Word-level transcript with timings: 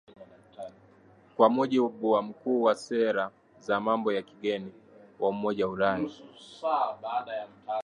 kwa 1.37 1.49
mujibu 1.49 2.11
wa 2.11 2.21
mkuu 2.21 2.61
wa 2.63 2.75
sera 2.75 3.31
za 3.59 3.79
mambo 3.79 4.13
ya 4.13 4.21
kigeni 4.21 4.73
wa 5.19 5.29
umoja 5.29 5.67
ulaya 5.67 6.09